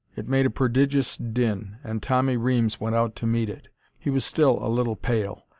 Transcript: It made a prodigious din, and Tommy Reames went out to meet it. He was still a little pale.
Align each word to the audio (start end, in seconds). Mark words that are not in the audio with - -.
It 0.15 0.27
made 0.27 0.47
a 0.47 0.49
prodigious 0.49 1.15
din, 1.15 1.77
and 1.83 2.01
Tommy 2.01 2.35
Reames 2.35 2.79
went 2.81 2.95
out 2.95 3.15
to 3.17 3.27
meet 3.27 3.49
it. 3.49 3.67
He 3.99 4.09
was 4.09 4.25
still 4.25 4.57
a 4.59 4.65
little 4.67 4.95
pale. 4.95 5.43